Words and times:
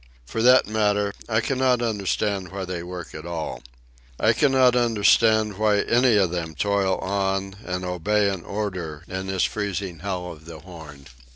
For 0.25 0.41
that 0.41 0.65
matter, 0.65 1.13
I 1.29 1.41
cannot 1.41 1.83
understand 1.83 2.51
why 2.51 2.65
they 2.65 2.81
work 2.81 3.13
at 3.13 3.27
all. 3.27 3.61
I 4.19 4.33
cannot 4.33 4.75
understand 4.75 5.59
why 5.59 5.81
any 5.81 6.17
of 6.17 6.31
them 6.31 6.55
toil 6.55 6.97
on 6.97 7.57
and 7.63 7.85
obey 7.85 8.27
an 8.31 8.43
order 8.43 9.03
in 9.07 9.27
this 9.27 9.43
freezing 9.43 9.99
hell 9.99 10.31
of 10.31 10.45
the 10.45 10.61
Horn. 10.61 11.05